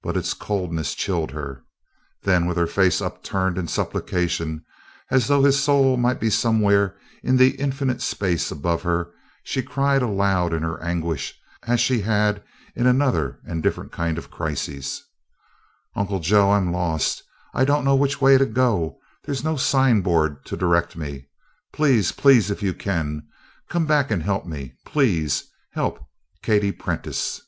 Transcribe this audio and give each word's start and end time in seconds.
But 0.00 0.16
its 0.16 0.32
coldness 0.32 0.94
chilled 0.94 1.32
her. 1.32 1.64
Then, 2.22 2.46
with 2.46 2.56
her 2.56 2.68
face 2.68 3.02
upturned 3.02 3.58
in 3.58 3.66
supplication, 3.66 4.64
as 5.10 5.26
though 5.26 5.42
his 5.42 5.60
soul 5.60 5.96
might 5.96 6.20
be 6.20 6.30
somewhere 6.30 6.96
in 7.24 7.36
the 7.36 7.56
infinite 7.58 8.00
space 8.00 8.52
above 8.52 8.82
her, 8.84 9.10
she 9.42 9.64
cried 9.64 10.02
aloud 10.02 10.52
in 10.52 10.62
her 10.62 10.80
anguish 10.80 11.34
as 11.64 11.80
she 11.80 12.02
had 12.02 12.44
in 12.76 12.86
another 12.86 13.40
and 13.44 13.60
different 13.60 13.90
kind 13.90 14.18
of 14.18 14.30
crisis: 14.30 15.02
"Uncle 15.96 16.20
Joe, 16.20 16.52
I'm 16.52 16.70
lost! 16.70 17.24
I 17.52 17.64
don't 17.64 17.84
know 17.84 17.96
which 17.96 18.20
way 18.20 18.38
to 18.38 18.46
go 18.46 19.00
there's 19.24 19.42
no 19.42 19.56
signboard 19.56 20.44
to 20.46 20.56
direct 20.56 20.94
me. 20.94 21.26
Please, 21.72 22.12
please, 22.12 22.52
if 22.52 22.62
you 22.62 22.72
can, 22.72 23.26
come 23.68 23.84
back 23.84 24.12
and 24.12 24.22
help 24.22 24.46
me 24.46 24.74
please 24.84 25.42
help 25.72 26.04
Katie 26.40 26.70
Prentice!" 26.70 27.40